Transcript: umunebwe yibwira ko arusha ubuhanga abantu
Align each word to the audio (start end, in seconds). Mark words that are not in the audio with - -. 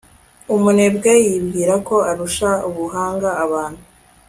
umunebwe 0.55 1.11
yibwira 1.25 1.73
ko 1.87 1.95
arusha 2.11 2.49
ubuhanga 2.69 3.29
abantu 3.45 3.81